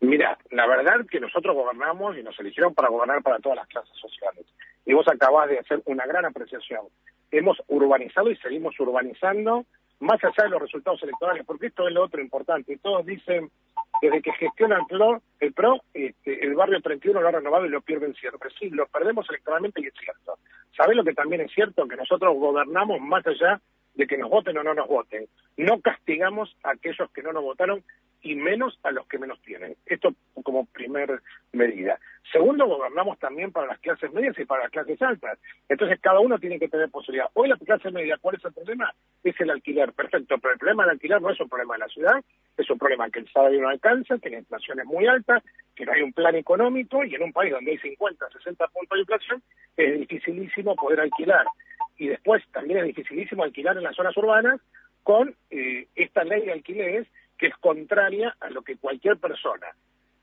Mira, 0.00 0.38
la 0.50 0.66
verdad 0.66 1.06
que 1.10 1.20
nosotros 1.20 1.54
gobernamos 1.54 2.16
y 2.16 2.22
nos 2.22 2.38
eligieron 2.38 2.74
para 2.74 2.88
gobernar 2.88 3.22
para 3.22 3.38
todas 3.38 3.56
las 3.56 3.68
clases 3.68 3.96
sociales. 3.96 4.44
Y 4.84 4.92
vos 4.92 5.08
acabás 5.08 5.48
de 5.48 5.58
hacer 5.58 5.82
una 5.86 6.06
gran 6.06 6.24
apreciación. 6.24 6.82
Hemos 7.30 7.60
urbanizado 7.68 8.30
y 8.30 8.36
seguimos 8.36 8.78
urbanizando 8.78 9.64
más 10.00 10.22
allá 10.22 10.44
de 10.44 10.50
los 10.50 10.60
resultados 10.60 11.02
electorales, 11.02 11.44
porque 11.46 11.68
esto 11.68 11.88
es 11.88 11.94
lo 11.94 12.04
otro 12.04 12.20
importante. 12.20 12.78
Todos 12.82 13.06
dicen, 13.06 13.50
desde 14.02 14.20
que 14.20 14.32
gestiona 14.32 14.78
el 14.78 14.86
PRO, 14.86 15.22
el, 15.40 15.52
PRO 15.54 15.80
este, 15.94 16.44
el 16.44 16.54
barrio 16.54 16.80
31 16.82 17.20
lo 17.20 17.28
ha 17.28 17.32
renovado 17.32 17.64
y 17.64 17.70
lo 17.70 17.80
pierden 17.80 18.14
siempre. 18.14 18.50
Sí, 18.58 18.68
lo 18.70 18.86
perdemos 18.86 19.28
electoralmente 19.30 19.80
y 19.80 19.86
es 19.86 19.94
cierto. 19.94 20.38
¿Sabés 20.76 20.96
lo 20.96 21.04
que 21.04 21.14
también 21.14 21.40
es 21.40 21.52
cierto? 21.52 21.88
Que 21.88 21.96
nosotros 21.96 22.36
gobernamos 22.36 23.00
más 23.00 23.26
allá 23.26 23.60
de 23.94 24.06
que 24.06 24.18
nos 24.18 24.28
voten 24.28 24.58
o 24.58 24.62
no 24.62 24.74
nos 24.74 24.88
voten. 24.88 25.26
No 25.56 25.80
castigamos 25.80 26.54
a 26.62 26.72
aquellos 26.72 27.10
que 27.12 27.22
no 27.22 27.32
nos 27.32 27.42
votaron 27.42 27.82
y 28.26 28.34
menos 28.34 28.78
a 28.82 28.90
los 28.90 29.06
que 29.06 29.18
menos 29.18 29.40
tienen. 29.42 29.76
Esto 29.86 30.12
como 30.42 30.66
primer 30.66 31.22
medida. 31.52 31.98
Segundo, 32.32 32.66
gobernamos 32.66 33.20
también 33.20 33.52
para 33.52 33.68
las 33.68 33.78
clases 33.78 34.12
medias 34.12 34.36
y 34.36 34.44
para 34.44 34.64
las 34.64 34.72
clases 34.72 35.00
altas. 35.00 35.38
Entonces 35.68 36.00
cada 36.00 36.18
uno 36.18 36.38
tiene 36.40 36.58
que 36.58 36.68
tener 36.68 36.90
posibilidad. 36.90 37.28
Hoy 37.34 37.48
la 37.48 37.56
clase 37.56 37.90
media, 37.92 38.18
¿cuál 38.20 38.34
es 38.34 38.44
el 38.44 38.52
problema? 38.52 38.92
Es 39.22 39.40
el 39.40 39.50
alquiler. 39.50 39.92
Perfecto, 39.92 40.38
pero 40.38 40.54
el 40.54 40.58
problema 40.58 40.82
del 40.82 40.92
alquiler 40.92 41.22
no 41.22 41.30
es 41.30 41.40
un 41.40 41.48
problema 41.48 41.74
de 41.74 41.80
la 41.80 41.88
ciudad, 41.88 42.24
es 42.56 42.68
un 42.68 42.78
problema 42.78 43.08
que 43.10 43.20
el 43.20 43.30
salario 43.30 43.62
no 43.62 43.68
alcanza, 43.68 44.18
que 44.18 44.30
la 44.30 44.38
inflación 44.38 44.80
es 44.80 44.86
muy 44.86 45.06
alta, 45.06 45.40
que 45.76 45.86
no 45.86 45.92
hay 45.92 46.02
un 46.02 46.12
plan 46.12 46.34
económico 46.34 47.04
y 47.04 47.14
en 47.14 47.22
un 47.22 47.32
país 47.32 47.52
donde 47.52 47.70
hay 47.70 47.78
50, 47.78 48.28
60 48.28 48.66
puntos 48.68 48.96
de 48.96 49.00
inflación 49.00 49.42
es 49.76 50.00
dificilísimo 50.00 50.74
poder 50.74 51.00
alquilar. 51.00 51.46
Y 51.96 52.08
después 52.08 52.42
también 52.52 52.80
es 52.80 52.86
dificilísimo 52.86 53.44
alquilar 53.44 53.76
en 53.76 53.84
las 53.84 53.94
zonas 53.94 54.16
urbanas 54.16 54.60
con 55.04 55.36
eh, 55.50 55.86
esta 55.94 56.24
ley 56.24 56.44
de 56.44 56.52
alquileres 56.52 57.06
que 57.38 57.48
es 57.48 57.56
contraria 57.56 58.34
a 58.40 58.50
lo 58.50 58.62
que 58.62 58.76
cualquier 58.76 59.18
persona, 59.18 59.66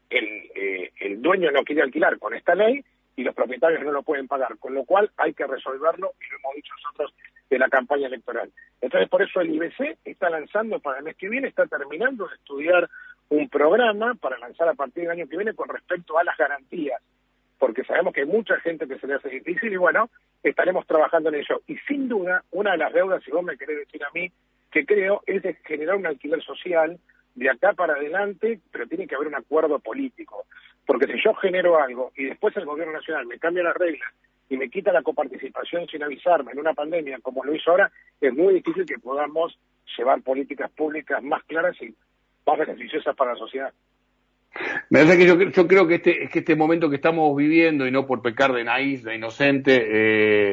el, 0.10 0.25
eh, 0.55 0.91
el 1.00 1.22
dueño 1.22 1.51
no 1.51 1.63
quiere 1.63 1.82
alquilar 1.82 2.20
con 2.20 2.34
esta 2.34 2.55
ley 2.55 2.84
y 3.15 3.24
los 3.24 3.36
propietarios 3.36 3.84
no 3.84 3.91
lo 3.91 4.03
pueden 4.03 4.27
pagar, 4.27 4.58
con 4.58 4.74
lo 4.74 4.86
cual 4.86 5.12
hay 5.17 5.34
que 5.34 5.46
resolverlo, 5.46 6.13
y 6.20 6.32
lo 6.32 6.38
hemos 6.38 6.55
dicho 6.55 6.74
nosotros 6.84 7.13
en 7.50 7.60
la 7.60 7.70
campaña 7.70 8.08
electoral. 8.08 8.51
Entonces, 8.82 9.10
por 9.10 9.22
eso 9.22 9.41
el 9.41 9.53
IBC 9.53 10.00
está 10.05 10.29
lanzando 10.29 10.79
para 10.79 10.98
el 10.98 11.03
mes 11.03 11.15
que 11.15 11.29
viene, 11.29 11.48
está 11.48 11.67
terminando 11.67 12.27
de 12.27 12.36
estudiar 12.36 12.89
un 13.29 13.50
programa 13.50 14.15
para 14.15 14.38
lanzar 14.38 14.67
a 14.67 14.74
partir 14.74 15.03
del 15.03 15.12
año 15.12 15.27
que 15.27 15.38
viene 15.38 15.53
con 15.53 15.70
respecto 15.70 16.17
a 16.17 16.24
las 16.24 16.38
garantías, 16.38 17.01
porque 17.60 17.84
sabemos 17.84 18.13
que 18.13 18.22
hay 18.22 18.27
mucha 18.27 18.60
gente 18.60 18.88
que 18.88 18.98
se 19.00 19.08
le 19.08 19.15
hace 19.15 19.29
difícil 19.29 19.72
y 19.72 19.77
bueno, 19.77 20.10
estaremos 20.41 20.86
trabajando 20.88 21.29
en 21.29 21.36
ello. 21.36 21.62
Y 21.67 21.77
sin 21.88 22.10
duda, 22.10 22.43
una 22.51 22.72
de 22.72 22.77
las 22.77 22.93
deudas, 22.93 23.24
si 23.24 23.32
vos 23.32 23.43
me 23.43 23.58
querés 23.58 23.77
decir 23.77 24.03
a 24.03 24.12
mí, 24.13 24.32
que 24.74 24.86
creo 24.88 25.22
es 25.27 25.44
de 25.44 25.53
generar 25.63 25.96
un 25.96 26.08
alquiler 26.08 26.42
social 26.44 27.00
de 27.36 27.50
acá 27.50 27.74
para 27.74 27.94
adelante, 27.94 28.60
pero 28.72 28.88
tiene 28.88 29.08
que 29.08 29.13
haber 29.13 29.27
un 29.27 29.36
acuerdo 29.36 29.77
político. 29.77 30.46
Porque 30.86 31.06
si 31.06 31.24
yo 31.24 31.36
genero 31.36 31.80
algo 31.80 32.12
y 32.18 32.25
después 32.25 32.58
el 32.58 32.65
gobierno 32.65 32.94
nacional 32.94 33.27
me 33.27 33.38
cambia 33.38 33.63
las 33.63 33.77
reglas 33.77 34.12
y 34.50 34.58
me 34.58 34.70
quita 34.70 34.92
la 34.92 35.03
coparticipación 35.03 35.88
sin 35.88 36.01
avisarme 36.01 36.51
en 36.51 36.60
una 36.60 36.74
pandemia 36.74 37.20
como 37.22 37.44
lo 37.44 37.56
hizo 37.56 37.70
ahora, 37.70 37.92
es 38.20 38.34
muy 38.34 38.56
difícil 38.56 38.86
que 38.86 38.98
podamos 38.98 39.58
llevar 39.96 40.22
políticas 40.24 40.72
públicas 40.72 41.22
más 41.22 41.44
claras 41.44 41.80
y 41.80 41.94
más 42.46 42.58
beneficiosas 42.58 43.15
para 43.15 43.34
la 43.34 43.38
sociedad. 43.38 43.72
Me 44.89 45.00
parece 45.03 45.17
que 45.17 45.25
yo, 45.25 45.39
yo 45.41 45.67
creo 45.67 45.88
que 45.88 45.95
este, 45.95 46.24
es 46.24 46.29
que 46.29 46.39
este 46.39 46.55
momento 46.55 46.89
que 46.89 46.98
estamos 46.98 47.36
viviendo, 47.36 47.88
y 47.88 47.91
no 47.91 48.05
por 48.05 48.22
pecar 48.22 48.53
de 48.53 48.63
naíz, 48.63 49.03
de 49.03 49.15
inocente, 49.15 49.83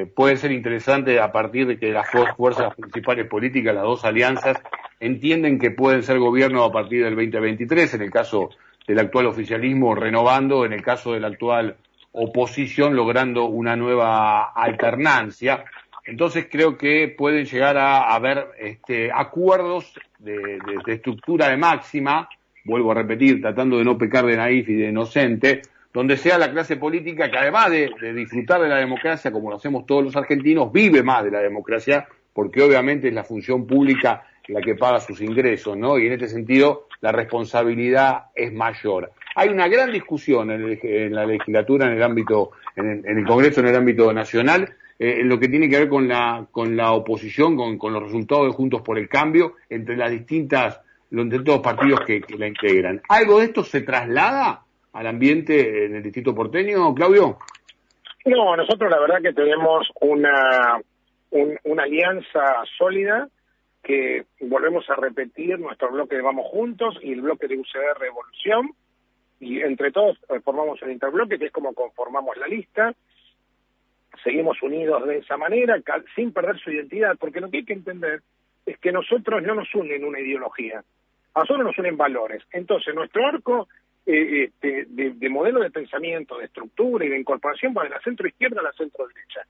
eh, 0.02 0.06
puede 0.06 0.36
ser 0.36 0.52
interesante 0.52 1.20
a 1.20 1.30
partir 1.30 1.66
de 1.66 1.78
que 1.78 1.90
las 1.92 2.06
dos 2.12 2.28
fuerzas 2.36 2.74
principales 2.74 3.26
políticas, 3.26 3.74
las 3.74 3.84
dos 3.84 4.04
alianzas, 4.04 4.56
entienden 5.00 5.58
que 5.58 5.70
pueden 5.70 6.02
ser 6.02 6.18
gobierno 6.18 6.64
a 6.64 6.72
partir 6.72 7.04
del 7.04 7.14
2023, 7.14 7.94
en 7.94 8.02
el 8.02 8.10
caso 8.10 8.50
del 8.86 8.98
actual 8.98 9.26
oficialismo 9.26 9.94
renovando, 9.94 10.64
en 10.64 10.72
el 10.72 10.82
caso 10.82 11.12
de 11.12 11.20
la 11.20 11.28
actual 11.28 11.76
oposición 12.12 12.96
logrando 12.96 13.44
una 13.44 13.76
nueva 13.76 14.52
alternancia. 14.52 15.64
Entonces 16.04 16.48
creo 16.50 16.76
que 16.76 17.14
pueden 17.16 17.44
llegar 17.44 17.76
a 17.76 18.14
haber 18.14 18.48
este, 18.58 19.10
acuerdos 19.12 19.92
de, 20.18 20.58
estructura 20.86 21.48
de 21.48 21.56
máxima, 21.56 22.28
vuelvo 22.64 22.92
a 22.92 22.94
repetir, 22.94 23.40
tratando 23.40 23.78
de 23.78 23.84
no 23.84 23.98
pecar 23.98 24.26
de 24.26 24.36
naif 24.36 24.68
y 24.68 24.74
de 24.74 24.88
inocente, 24.88 25.62
donde 25.92 26.16
sea 26.16 26.38
la 26.38 26.50
clase 26.50 26.76
política 26.76 27.30
que 27.30 27.38
además 27.38 27.70
de, 27.70 27.90
disfrutar 28.14 28.60
de 28.60 28.68
la 28.68 28.76
democracia, 28.76 29.32
como 29.32 29.50
lo 29.50 29.56
hacemos 29.56 29.86
todos 29.86 30.04
los 30.04 30.16
argentinos, 30.16 30.72
vive 30.72 31.02
más 31.02 31.24
de 31.24 31.30
la 31.30 31.40
democracia, 31.40 32.06
porque 32.32 32.62
obviamente 32.62 33.08
es 33.08 33.14
la 33.14 33.24
función 33.24 33.66
pública 33.66 34.24
la 34.50 34.60
que 34.60 34.74
paga 34.74 35.00
sus 35.00 35.20
ingresos, 35.20 35.76
¿no? 35.76 35.98
Y 35.98 36.06
en 36.06 36.12
este 36.12 36.28
sentido 36.28 36.88
la 37.00 37.12
responsabilidad 37.12 38.26
es 38.34 38.52
mayor. 38.52 39.12
Hay 39.36 39.48
una 39.48 39.68
gran 39.68 39.92
discusión 39.92 40.50
en, 40.50 41.14
la 41.14 41.24
legislatura, 41.24 41.86
en 41.86 41.92
el 41.92 42.02
ámbito, 42.02 42.50
en 42.76 43.04
el, 43.06 43.24
Congreso, 43.24 43.60
en 43.60 43.68
el 43.68 43.76
ámbito 43.76 44.12
nacional, 44.12 44.74
eh, 44.98 45.18
en 45.20 45.28
lo 45.28 45.38
que 45.38 45.48
tiene 45.48 45.68
que 45.68 45.78
ver 45.78 45.88
con 45.88 46.08
la, 46.08 46.46
con 46.50 46.76
la 46.76 46.92
oposición, 46.92 47.56
con, 47.56 47.92
los 47.92 48.02
resultados 48.02 48.46
de 48.46 48.52
Juntos 48.52 48.82
por 48.82 48.98
el 48.98 49.08
Cambio, 49.08 49.54
entre 49.68 49.96
las 49.96 50.10
distintas, 50.10 50.80
los 51.10 51.28
distintos 51.28 51.60
partidos 51.60 52.00
que, 52.06 52.22
la 52.38 52.46
integran. 52.46 53.02
¿Algo 53.08 53.38
de 53.38 53.46
esto 53.46 53.64
se 53.64 53.82
traslada 53.82 54.62
al 54.92 55.06
ambiente 55.06 55.86
en 55.86 55.96
el 55.96 56.02
distrito 56.02 56.34
porteño, 56.34 56.94
Claudio? 56.94 57.38
No, 58.24 58.56
nosotros 58.56 58.90
la 58.90 59.00
verdad 59.00 59.22
que 59.22 59.32
tenemos 59.32 59.88
una, 60.00 60.80
una 61.64 61.82
alianza 61.82 62.64
sólida 62.76 63.28
que 63.82 64.26
volvemos 64.40 64.88
a 64.90 64.94
repetir 64.94 65.58
nuestro 65.58 65.90
bloque 65.90 66.16
de 66.16 66.22
Vamos 66.22 66.46
Juntos 66.48 66.98
y 67.02 67.12
el 67.12 67.22
bloque 67.22 67.48
de 67.48 67.58
UCR 67.58 67.98
Revolución, 67.98 68.72
y 69.40 69.60
entre 69.62 69.90
todos 69.90 70.18
eh, 70.28 70.40
formamos 70.40 70.80
el 70.82 70.92
interbloque, 70.92 71.38
que 71.38 71.46
es 71.46 71.52
como 71.52 71.72
conformamos 71.72 72.36
la 72.36 72.46
lista. 72.46 72.94
Seguimos 74.22 74.62
unidos 74.62 75.06
de 75.06 75.18
esa 75.18 75.38
manera, 75.38 75.80
sin 76.14 76.32
perder 76.32 76.58
su 76.60 76.70
identidad, 76.70 77.16
porque 77.18 77.40
lo 77.40 77.50
que 77.50 77.58
hay 77.58 77.64
que 77.64 77.72
entender 77.72 78.20
es 78.66 78.78
que 78.78 78.92
nosotros 78.92 79.42
no 79.42 79.54
nos 79.54 79.74
unen 79.74 80.04
una 80.04 80.20
ideología, 80.20 80.84
a 81.34 81.40
nosotros 81.40 81.66
nos 81.66 81.78
unen 81.78 81.96
valores. 81.96 82.42
Entonces, 82.52 82.94
nuestro 82.94 83.26
arco 83.26 83.68
eh, 84.06 84.44
este, 84.44 84.86
de, 84.88 85.10
de, 85.10 85.28
modelo 85.28 85.60
de 85.60 85.70
pensamiento, 85.70 86.38
de 86.38 86.46
estructura 86.46 87.04
y 87.04 87.08
de 87.08 87.18
incorporación 87.18 87.74
va 87.76 87.84
de 87.84 87.90
la 87.90 88.00
centro 88.00 88.26
izquierda 88.26 88.60
a 88.60 88.64
la 88.64 88.72
centro 88.72 89.06
derecha 89.06 89.42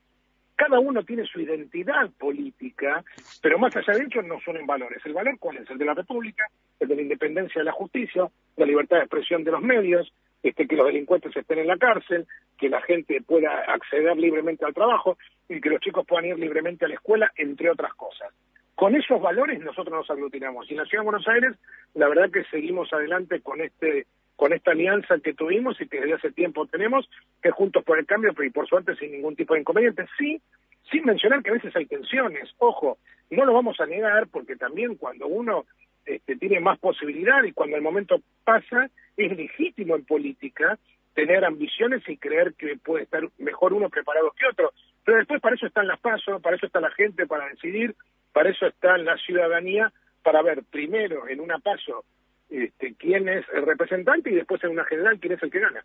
cada 0.61 0.79
uno 0.79 1.03
tiene 1.03 1.25
su 1.25 1.39
identidad 1.39 2.11
política, 2.19 3.03
pero 3.41 3.57
más 3.57 3.75
allá 3.75 3.93
de 3.93 4.03
ello 4.03 4.21
no 4.21 4.39
son 4.45 4.57
en 4.57 4.67
valores. 4.67 5.03
¿El 5.03 5.13
valor 5.13 5.39
cuál 5.39 5.57
es? 5.57 5.67
El 5.71 5.79
de 5.79 5.85
la 5.85 5.95
República, 5.95 6.45
el 6.79 6.87
de 6.87 6.97
la 6.97 7.01
independencia 7.01 7.61
de 7.61 7.65
la 7.65 7.71
justicia, 7.71 8.29
la 8.57 8.65
libertad 8.67 8.97
de 8.97 9.03
expresión 9.05 9.43
de 9.43 9.49
los 9.49 9.61
medios, 9.63 10.13
este, 10.43 10.67
que 10.67 10.75
los 10.75 10.85
delincuentes 10.85 11.35
estén 11.35 11.57
en 11.57 11.65
la 11.65 11.77
cárcel, 11.77 12.27
que 12.59 12.69
la 12.69 12.79
gente 12.83 13.23
pueda 13.23 13.49
acceder 13.73 14.15
libremente 14.17 14.63
al 14.63 14.75
trabajo 14.75 15.17
y 15.49 15.59
que 15.59 15.69
los 15.71 15.79
chicos 15.79 16.05
puedan 16.05 16.25
ir 16.25 16.37
libremente 16.37 16.85
a 16.85 16.89
la 16.89 16.93
escuela, 16.93 17.31
entre 17.37 17.71
otras 17.71 17.95
cosas. 17.95 18.31
Con 18.75 18.95
esos 18.95 19.21
valores 19.21 19.59
nosotros 19.59 19.95
nos 19.95 20.09
aglutinamos. 20.09 20.69
Y 20.69 20.73
en 20.73 20.79
la 20.79 20.85
Ciudad 20.85 21.03
de 21.03 21.09
Buenos 21.09 21.27
Aires, 21.27 21.55
la 21.93 22.07
verdad 22.07 22.31
que 22.31 22.43
seguimos 22.45 22.91
adelante 22.93 23.41
con 23.41 23.61
este 23.61 24.05
con 24.35 24.53
esta 24.53 24.71
alianza 24.71 25.19
que 25.19 25.35
tuvimos 25.35 25.79
y 25.79 25.87
que 25.87 25.99
desde 25.99 26.15
hace 26.15 26.31
tiempo 26.31 26.65
tenemos, 26.65 27.07
que 27.43 27.51
Juntos 27.51 27.83
por 27.83 27.99
el 27.99 28.07
Cambio, 28.07 28.33
pero 28.33 28.47
y 28.47 28.49
por 28.49 28.67
suerte 28.67 28.95
sin 28.95 29.11
ningún 29.11 29.35
tipo 29.35 29.53
de 29.53 29.59
inconveniente. 29.59 30.07
Sí, 30.17 30.41
sin 30.89 31.05
mencionar 31.05 31.43
que 31.43 31.51
a 31.51 31.53
veces 31.53 31.75
hay 31.75 31.85
tensiones, 31.85 32.49
ojo, 32.57 32.97
no 33.29 33.45
lo 33.45 33.53
vamos 33.53 33.79
a 33.79 33.85
negar 33.85 34.27
porque 34.29 34.55
también 34.55 34.95
cuando 34.95 35.27
uno 35.27 35.65
este, 36.05 36.35
tiene 36.37 36.59
más 36.59 36.79
posibilidad 36.79 37.43
y 37.43 37.51
cuando 37.51 37.77
el 37.77 37.83
momento 37.83 38.19
pasa, 38.43 38.89
es 39.15 39.37
legítimo 39.37 39.95
en 39.95 40.05
política 40.05 40.79
tener 41.13 41.45
ambiciones 41.45 42.01
y 42.07 42.17
creer 42.17 42.53
que 42.55 42.77
puede 42.77 43.03
estar 43.03 43.21
mejor 43.37 43.73
uno 43.73 43.89
preparado 43.89 44.31
que 44.31 44.47
otro. 44.47 44.71
Pero 45.03 45.17
después 45.17 45.41
para 45.41 45.55
eso 45.55 45.67
están 45.67 45.87
las 45.87 45.99
pasos, 45.99 46.41
para 46.41 46.55
eso 46.55 46.65
está 46.65 46.79
la 46.79 46.91
gente 46.91 47.27
para 47.27 47.47
decidir, 47.49 47.95
para 48.33 48.49
eso 48.49 48.67
está 48.67 48.97
la 48.97 49.17
ciudadanía, 49.17 49.91
para 50.23 50.41
ver 50.41 50.63
primero 50.69 51.27
en 51.27 51.39
una 51.39 51.59
paso 51.59 52.05
este, 52.49 52.95
quién 52.95 53.29
es 53.29 53.45
el 53.53 53.65
representante 53.65 54.29
y 54.29 54.35
después 54.35 54.63
en 54.63 54.71
una 54.71 54.85
general 54.85 55.19
quién 55.19 55.33
es 55.33 55.43
el 55.43 55.51
que 55.51 55.59
gana. 55.59 55.83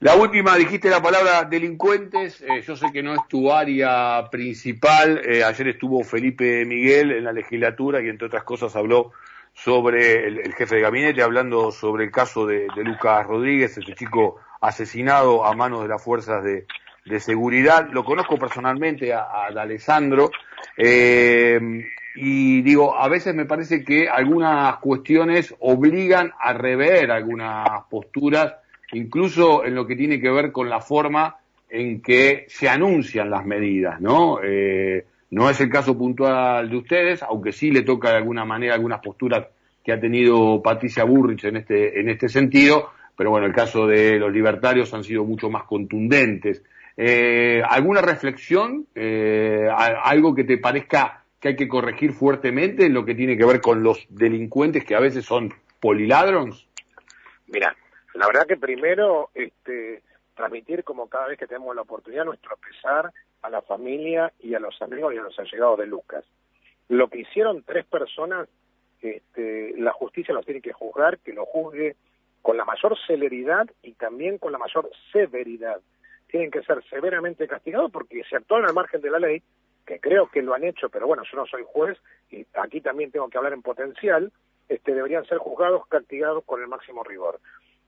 La 0.00 0.16
última, 0.16 0.56
dijiste 0.56 0.88
la 0.88 1.02
palabra 1.02 1.44
delincuentes, 1.44 2.40
eh, 2.40 2.62
yo 2.62 2.74
sé 2.74 2.86
que 2.90 3.02
no 3.02 3.12
es 3.14 3.20
tu 3.28 3.52
área 3.52 4.30
principal, 4.30 5.20
eh, 5.24 5.44
ayer 5.44 5.68
estuvo 5.68 6.02
Felipe 6.04 6.64
Miguel 6.64 7.12
en 7.12 7.24
la 7.24 7.32
legislatura 7.32 8.00
y 8.00 8.08
entre 8.08 8.28
otras 8.28 8.44
cosas 8.44 8.74
habló 8.76 9.12
sobre 9.52 10.26
el, 10.26 10.54
jefe 10.54 10.76
de 10.76 10.80
gabinete, 10.80 11.22
hablando 11.22 11.70
sobre 11.70 12.04
el 12.04 12.10
caso 12.10 12.46
de, 12.46 12.66
Lucas 12.76 13.26
Rodríguez, 13.26 13.76
ese 13.76 13.94
chico 13.94 14.40
asesinado 14.60 15.44
a 15.44 15.54
manos 15.54 15.82
de 15.82 15.88
las 15.88 16.02
fuerzas 16.02 16.42
de, 16.44 16.66
seguridad. 17.18 17.88
Lo 17.90 18.04
conozco 18.04 18.38
personalmente 18.38 19.12
a, 19.12 19.46
Alessandro. 19.48 20.30
Eh, 20.82 21.60
y 22.16 22.62
digo, 22.62 22.96
a 22.96 23.08
veces 23.08 23.34
me 23.34 23.44
parece 23.44 23.84
que 23.84 24.08
algunas 24.08 24.76
cuestiones 24.78 25.54
obligan 25.58 26.32
a 26.40 26.54
rever 26.54 27.10
algunas 27.10 27.84
posturas, 27.90 28.54
incluso 28.92 29.64
en 29.64 29.74
lo 29.74 29.86
que 29.86 29.94
tiene 29.94 30.20
que 30.20 30.30
ver 30.30 30.52
con 30.52 30.70
la 30.70 30.80
forma 30.80 31.36
en 31.68 32.00
que 32.00 32.46
se 32.48 32.68
anuncian 32.68 33.30
las 33.30 33.44
medidas, 33.44 34.00
¿no? 34.00 34.40
Eh, 34.42 35.04
no 35.30 35.50
es 35.50 35.60
el 35.60 35.68
caso 35.68 35.96
puntual 35.96 36.68
de 36.70 36.76
ustedes, 36.76 37.22
aunque 37.22 37.52
sí 37.52 37.70
le 37.70 37.82
toca 37.82 38.10
de 38.10 38.16
alguna 38.16 38.44
manera 38.44 38.74
algunas 38.74 39.00
posturas 39.00 39.46
que 39.84 39.92
ha 39.92 40.00
tenido 40.00 40.62
Patricia 40.62 41.04
Burrich 41.04 41.44
en 41.44 41.58
este, 41.58 42.00
en 42.00 42.08
este 42.08 42.28
sentido, 42.28 42.90
pero 43.16 43.30
bueno, 43.30 43.46
el 43.46 43.52
caso 43.52 43.86
de 43.86 44.18
los 44.18 44.32
libertarios 44.32 44.92
han 44.94 45.04
sido 45.04 45.24
mucho 45.24 45.50
más 45.50 45.64
contundentes. 45.64 46.62
Eh, 46.96 47.62
¿Alguna 47.68 48.02
reflexión? 48.02 48.86
Eh, 48.94 49.68
¿Algo 49.72 50.34
que 50.34 50.44
te 50.44 50.58
parezca 50.58 51.24
que 51.40 51.48
hay 51.48 51.56
que 51.56 51.68
corregir 51.68 52.12
fuertemente 52.12 52.86
en 52.86 52.94
lo 52.94 53.04
que 53.04 53.14
tiene 53.14 53.36
que 53.36 53.46
ver 53.46 53.60
con 53.60 53.82
los 53.82 54.06
delincuentes 54.10 54.84
que 54.84 54.94
a 54.94 55.00
veces 55.00 55.24
son 55.24 55.52
poliladrons? 55.80 56.68
Mira, 57.46 57.74
la 58.14 58.26
verdad 58.26 58.46
que 58.46 58.56
primero 58.56 59.30
este, 59.34 60.02
transmitir 60.34 60.84
como 60.84 61.08
cada 61.08 61.28
vez 61.28 61.38
que 61.38 61.46
tenemos 61.46 61.74
la 61.74 61.82
oportunidad 61.82 62.24
nuestro 62.24 62.56
pesar 62.56 63.12
a 63.42 63.50
la 63.50 63.62
familia 63.62 64.32
y 64.40 64.54
a 64.54 64.60
los 64.60 64.80
amigos 64.82 65.14
y 65.14 65.18
a 65.18 65.22
los 65.22 65.38
allegados 65.38 65.78
de 65.78 65.86
Lucas. 65.86 66.24
Lo 66.88 67.08
que 67.08 67.20
hicieron 67.20 67.62
tres 67.62 67.86
personas, 67.86 68.48
este, 69.00 69.74
la 69.78 69.92
justicia 69.92 70.34
los 70.34 70.44
tiene 70.44 70.60
que 70.60 70.72
juzgar, 70.72 71.18
que 71.18 71.32
lo 71.32 71.46
juzgue 71.46 71.96
con 72.42 72.56
la 72.56 72.64
mayor 72.64 72.96
celeridad 73.06 73.68
y 73.82 73.92
también 73.92 74.38
con 74.38 74.52
la 74.52 74.58
mayor 74.58 74.90
severidad. 75.12 75.80
Tienen 76.30 76.50
que 76.50 76.62
ser 76.62 76.82
severamente 76.88 77.48
castigados 77.48 77.90
porque 77.90 78.22
se 78.24 78.36
actúan 78.36 78.64
al 78.64 78.74
margen 78.74 79.00
de 79.00 79.10
la 79.10 79.18
ley 79.18 79.42
que 79.86 79.98
creo 79.98 80.28
que 80.28 80.42
lo 80.42 80.54
han 80.54 80.62
hecho, 80.64 80.88
pero 80.88 81.06
bueno, 81.06 81.24
yo 81.30 81.36
no 81.36 81.46
soy 81.46 81.64
juez 81.66 81.98
y 82.30 82.46
aquí 82.54 82.80
también 82.80 83.10
tengo 83.10 83.28
que 83.28 83.38
hablar 83.38 83.52
en 83.52 83.62
potencial, 83.62 84.30
este, 84.68 84.94
deberían 84.94 85.24
ser 85.24 85.38
juzgados, 85.38 85.84
castigados 85.88 86.44
con 86.44 86.62
el 86.62 86.68
máximo 86.68 87.02
rigor. 87.02 87.40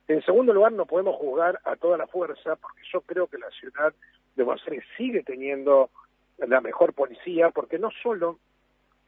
En 0.09 0.21
segundo 0.25 0.53
lugar, 0.53 0.73
no 0.73 0.87
podemos 0.87 1.17
juzgar 1.17 1.61
a 1.65 1.77
toda 1.77 1.97
la 1.97 2.09
fuerza, 2.09 2.57
porque 2.57 2.83
yo 2.93 3.03
creo 3.03 3.29
que 3.29 3.39
la 3.39 3.51
ciudad 3.51 3.95
de 4.35 4.43
Buenos 4.43 4.67
Aires 4.67 4.85
sigue 4.97 5.23
teniendo 5.23 5.91
la 6.39 6.61
mejor 6.61 6.93
policía, 6.93 7.51
porque 7.51 7.79
no 7.79 7.91
solo 8.03 8.39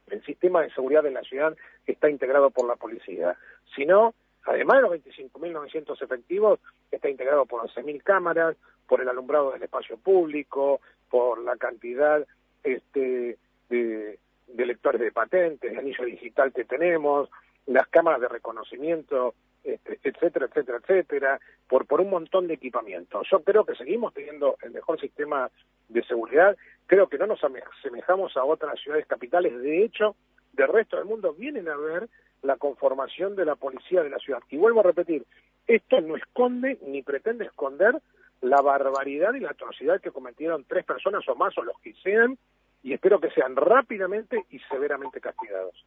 el 0.07 0.25
sistema 0.25 0.63
de 0.63 0.71
seguridad 0.71 1.03
de 1.03 1.11
la 1.11 1.23
ciudad 1.23 1.57
está 1.87 2.09
integrado 2.09 2.51
por 2.51 2.69
la 2.69 2.77
policía, 2.77 3.37
sino, 3.75 4.15
además 4.45 4.77
de 4.77 4.83
los 4.83 4.93
25.900 4.93 6.03
efectivos, 6.03 6.61
está 6.91 7.09
integrado 7.09 7.47
por 7.47 7.63
11.000 7.63 8.03
cámaras, 8.03 8.57
por 8.87 9.01
el 9.01 9.09
alumbrado 9.09 9.53
del 9.53 9.63
espacio 9.63 9.97
público, 9.97 10.81
por 11.11 11.43
la 11.43 11.57
cantidad 11.57 12.27
este, 12.63 13.39
de, 13.69 14.19
lectores 14.49 15.01
de 15.01 15.13
patentes, 15.13 15.73
de 15.73 15.79
anillo 15.79 16.05
digital 16.05 16.53
que 16.53 16.65
tenemos, 16.65 17.31
las 17.67 17.87
cámaras 17.89 18.21
de 18.21 18.29
reconocimiento, 18.29 19.35
este, 19.63 19.99
etcétera, 20.03 20.47
etcétera, 20.47 20.79
etcétera, 20.79 21.41
por, 21.69 21.87
por 21.87 22.01
un 22.01 22.11
montón 22.11 22.47
de 22.47 22.55
equipamientos. 22.55 23.27
Yo 23.31 23.43
creo 23.43 23.65
que 23.65 23.75
seguimos 23.75 24.13
teniendo 24.13 24.57
el 24.63 24.73
mejor 24.73 25.01
sistema 25.01 25.51
de 25.89 26.03
seguridad, 26.05 26.57
creo 26.87 27.09
que 27.09 27.19
no 27.19 27.27
nos 27.27 27.41
asemejamos 27.43 28.37
a 28.37 28.45
otras 28.45 28.79
ciudades 28.81 29.07
capitales, 29.07 29.57
de 29.63 29.85
hecho, 29.85 30.17
del 30.53 30.69
resto 30.69 30.97
del 30.97 31.07
mundo 31.07 31.33
vienen 31.33 31.69
a 31.69 31.77
ver 31.77 32.09
la 32.45 32.57
conformación 32.57 33.35
de 33.35 33.45
la 33.45 33.57
policía 33.57 34.03
de 34.03 34.11
la 34.11 34.19
ciudad. 34.19 34.41
Y 34.51 34.57
vuelvo 34.57 34.81
a 34.81 34.85
repetir, 34.85 35.25
esto 35.67 36.01
no 36.01 36.17
esconde 36.17 36.79
ni 36.87 37.03
pretende 37.03 37.47
esconder 37.47 38.01
la 38.43 38.61
barbaridad 38.61 39.35
y 39.35 39.41
la 39.41 39.51
atrocidad 39.51 40.01
que 40.01 40.11
cometieron 40.11 40.65
tres 40.69 40.85
personas 40.85 41.27
o 41.29 41.35
más 41.35 41.57
o 41.59 41.63
los 41.63 41.79
que 41.81 41.95
sean, 42.03 42.37
y 42.83 42.93
espero 42.93 43.19
que 43.19 43.31
sean 43.31 43.57
rápidamente 43.57 44.45
y 44.51 44.59
severamente 44.71 45.21
castigados. 45.21 45.85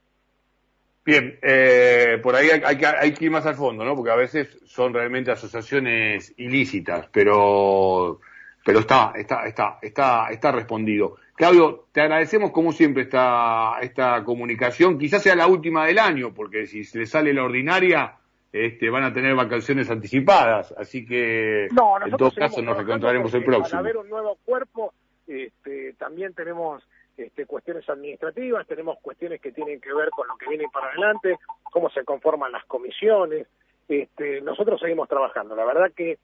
Bien, 1.05 1.39
eh, 1.41 2.19
por 2.21 2.35
ahí 2.35 2.49
hay, 2.49 2.77
que, 2.77 2.85
hay 2.85 3.13
que 3.13 3.25
ir 3.25 3.31
más 3.31 3.45
al 3.45 3.55
fondo, 3.55 3.85
¿no? 3.85 3.95
Porque 3.95 4.11
a 4.11 4.15
veces 4.15 4.59
son 4.65 4.93
realmente 4.93 5.31
asociaciones 5.31 6.33
ilícitas, 6.37 7.07
pero 7.13 8.19
pero 8.67 8.79
está, 8.79 9.13
está, 9.15 9.47
está, 9.47 9.79
está, 9.81 10.27
está 10.29 10.51
respondido. 10.51 11.15
Claudio, 11.35 11.85
te 11.93 12.01
agradecemos 12.01 12.51
como 12.51 12.73
siempre 12.73 13.03
esta, 13.03 13.77
esta 13.81 14.21
comunicación. 14.25 14.99
Quizás 14.99 15.23
sea 15.23 15.37
la 15.37 15.47
última 15.47 15.85
del 15.85 15.97
año, 15.97 16.33
porque 16.33 16.67
si 16.67 16.83
se 16.83 16.99
le 16.99 17.05
sale 17.05 17.33
la 17.33 17.45
ordinaria, 17.45 18.17
este, 18.51 18.89
van 18.89 19.05
a 19.05 19.13
tener 19.13 19.35
vacaciones 19.35 19.89
anticipadas. 19.89 20.73
Así 20.77 21.05
que, 21.05 21.67
en 21.67 22.17
todo 22.17 22.29
caso, 22.31 22.61
nos 22.61 22.77
encontraremos 22.77 23.33
el 23.35 23.45
próximo. 23.45 23.71
Para 23.71 23.83
ver 23.83 23.95
un 23.95 24.09
nuevo 24.09 24.37
cuerpo, 24.43 24.93
este, 25.25 25.93
también 25.93 26.33
tenemos 26.33 26.85
este, 27.15 27.45
cuestiones 27.45 27.87
administrativas, 27.87 28.67
tenemos 28.67 28.99
cuestiones 28.99 29.39
que 29.39 29.53
tienen 29.53 29.79
que 29.79 29.93
ver 29.93 30.09
con 30.09 30.27
lo 30.27 30.35
que 30.35 30.49
viene 30.49 30.65
para 30.73 30.87
adelante, 30.87 31.39
cómo 31.71 31.89
se 31.91 32.03
conforman 32.03 32.51
las 32.51 32.65
comisiones. 32.65 33.47
Este, 33.87 34.41
nosotros 34.41 34.81
seguimos 34.81 35.07
trabajando. 35.07 35.55
La 35.55 35.63
verdad 35.63 35.89
que 35.95 36.17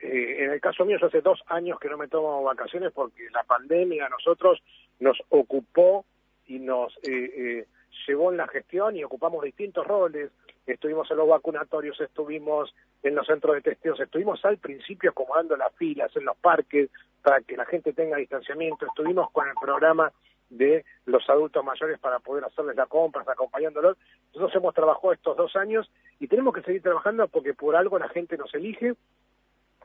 eh, 0.00 0.44
en 0.44 0.52
el 0.52 0.60
caso 0.60 0.84
mío, 0.84 0.98
yo 1.00 1.06
hace 1.08 1.20
dos 1.20 1.42
años 1.46 1.78
que 1.80 1.88
no 1.88 1.96
me 1.96 2.08
tomo 2.08 2.42
vacaciones 2.42 2.92
porque 2.92 3.28
la 3.30 3.42
pandemia 3.42 4.06
a 4.06 4.08
nosotros 4.08 4.62
nos 5.00 5.18
ocupó 5.28 6.04
y 6.46 6.58
nos 6.60 6.96
eh, 6.98 7.32
eh, 7.36 7.66
llevó 8.06 8.30
en 8.30 8.36
la 8.36 8.48
gestión 8.48 8.96
y 8.96 9.04
ocupamos 9.04 9.42
distintos 9.42 9.86
roles. 9.86 10.30
Estuvimos 10.66 11.10
en 11.10 11.16
los 11.16 11.28
vacunatorios, 11.28 12.00
estuvimos 12.00 12.74
en 13.02 13.14
los 13.14 13.26
centros 13.26 13.54
de 13.56 13.62
testeos, 13.62 13.98
estuvimos 13.98 14.44
al 14.44 14.58
principio 14.58 15.10
acomodando 15.10 15.56
las 15.56 15.74
filas 15.74 16.14
en 16.16 16.24
los 16.24 16.36
parques 16.36 16.90
para 17.22 17.40
que 17.40 17.56
la 17.56 17.64
gente 17.64 17.92
tenga 17.92 18.16
distanciamiento, 18.16 18.86
estuvimos 18.86 19.30
con 19.30 19.48
el 19.48 19.54
programa 19.60 20.12
de 20.50 20.84
los 21.06 21.28
adultos 21.28 21.64
mayores 21.64 21.98
para 21.98 22.20
poder 22.20 22.44
hacerles 22.44 22.76
las 22.76 22.88
compras, 22.88 23.28
acompañándolos. 23.28 23.96
Nosotros 24.28 24.54
hemos 24.54 24.74
trabajado 24.74 25.12
estos 25.12 25.36
dos 25.36 25.56
años 25.56 25.90
y 26.20 26.28
tenemos 26.28 26.54
que 26.54 26.62
seguir 26.62 26.82
trabajando 26.82 27.26
porque 27.28 27.54
por 27.54 27.76
algo 27.76 27.98
la 27.98 28.08
gente 28.08 28.36
nos 28.36 28.52
elige 28.54 28.94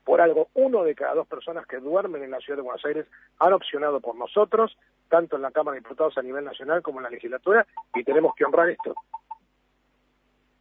por 0.03 0.21
algo, 0.21 0.49
uno 0.53 0.83
de 0.83 0.95
cada 0.95 1.15
dos 1.15 1.27
personas 1.27 1.65
que 1.65 1.77
duermen 1.77 2.23
en 2.23 2.31
la 2.31 2.39
ciudad 2.39 2.57
de 2.57 2.63
Buenos 2.63 2.83
Aires 2.85 3.05
han 3.39 3.53
opcionado 3.53 4.01
por 4.01 4.15
nosotros, 4.15 4.77
tanto 5.09 5.35
en 5.35 5.41
la 5.41 5.51
Cámara 5.51 5.75
de 5.75 5.81
Diputados 5.81 6.17
a 6.17 6.21
nivel 6.21 6.43
nacional 6.43 6.81
como 6.81 6.99
en 6.99 7.03
la 7.03 7.09
legislatura, 7.09 7.65
y 7.95 8.03
tenemos 8.03 8.35
que 8.35 8.45
honrar 8.45 8.69
esto. 8.69 8.95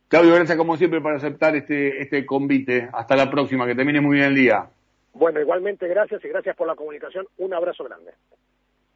Claudio, 0.08 0.34
gracias 0.34 0.58
como 0.58 0.76
siempre 0.76 1.00
por 1.00 1.14
aceptar 1.14 1.56
este, 1.56 2.02
este 2.02 2.26
convite. 2.26 2.88
Hasta 2.92 3.16
la 3.16 3.30
próxima, 3.30 3.66
que 3.66 3.74
termine 3.74 4.00
muy 4.00 4.16
bien 4.16 4.28
el 4.28 4.34
día. 4.34 4.66
Bueno, 5.14 5.40
igualmente 5.40 5.88
gracias 5.88 6.24
y 6.24 6.28
gracias 6.28 6.54
por 6.54 6.66
la 6.66 6.74
comunicación. 6.74 7.26
Un 7.38 7.54
abrazo 7.54 7.84
grande. 7.84 8.12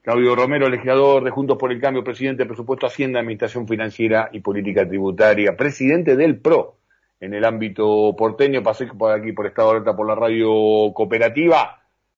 Claudio 0.02 0.36
Romero, 0.36 0.68
legislador 0.68 1.24
de 1.24 1.30
Juntos 1.30 1.58
por 1.58 1.72
el 1.72 1.80
Cambio, 1.80 2.04
presidente 2.04 2.44
de 2.44 2.48
Presupuesto 2.48 2.86
Hacienda, 2.86 3.18
Administración 3.18 3.66
Financiera 3.66 4.28
y 4.30 4.40
Política 4.40 4.86
Tributaria, 4.86 5.56
presidente 5.56 6.16
del 6.16 6.38
PRO 6.38 6.76
en 7.20 7.34
el 7.34 7.44
ámbito 7.44 8.14
porteño, 8.16 8.62
pasé 8.62 8.86
por 8.86 9.12
aquí 9.12 9.32
por 9.32 9.46
Estado 9.46 9.70
Alerta 9.70 9.96
por 9.96 10.06
la 10.06 10.14
radio 10.14 10.92
cooperativa. 10.94 11.82